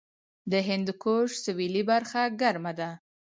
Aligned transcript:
د 0.51 0.53
هندوکش 0.67 1.29
سویلي 1.43 1.83
برخه 1.91 2.21
ګرمه 2.41 2.73
ده 2.79 2.89